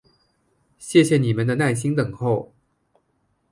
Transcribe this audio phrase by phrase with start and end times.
[0.79, 2.55] 谢谢你们的耐心等候！